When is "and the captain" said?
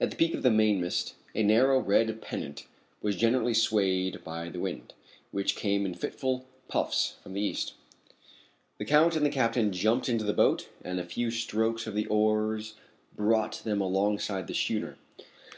9.16-9.70